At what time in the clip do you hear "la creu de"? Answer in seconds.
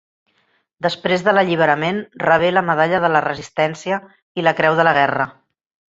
4.49-4.87